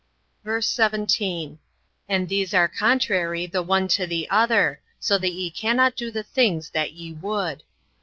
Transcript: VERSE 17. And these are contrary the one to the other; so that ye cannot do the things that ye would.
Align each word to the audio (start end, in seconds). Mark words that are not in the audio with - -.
VERSE 0.43 0.65
17. 0.65 1.59
And 2.09 2.27
these 2.27 2.55
are 2.55 2.67
contrary 2.67 3.45
the 3.45 3.61
one 3.61 3.87
to 3.89 4.07
the 4.07 4.27
other; 4.31 4.81
so 4.99 5.19
that 5.19 5.29
ye 5.31 5.51
cannot 5.51 5.95
do 5.95 6.09
the 6.09 6.23
things 6.23 6.71
that 6.71 6.93
ye 6.93 7.13
would. 7.13 7.61